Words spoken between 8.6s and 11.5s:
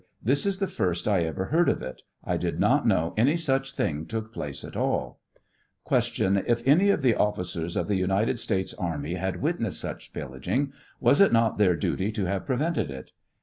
army had witnessed such pillaging, was it